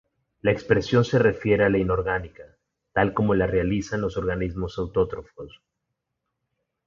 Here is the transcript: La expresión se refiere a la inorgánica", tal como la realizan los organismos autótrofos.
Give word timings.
La 0.41 0.51
expresión 0.51 1.05
se 1.05 1.19
refiere 1.19 1.63
a 1.63 1.69
la 1.69 1.77
inorgánica", 1.77 2.57
tal 2.91 3.13
como 3.13 3.35
la 3.35 3.45
realizan 3.45 4.01
los 4.01 4.17
organismos 4.17 4.79
autótrofos. 4.79 5.61